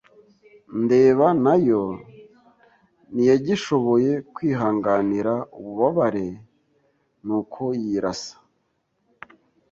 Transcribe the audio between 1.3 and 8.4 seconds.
nayo ntiyagishoboye kwihanganira ububabare nuko yirasa.